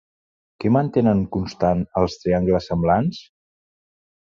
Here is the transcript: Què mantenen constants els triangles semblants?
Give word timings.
Què 0.63 0.71
mantenen 0.77 1.21
constants 1.35 2.01
els 2.03 2.17
triangles 2.23 2.73
semblants? 2.73 3.23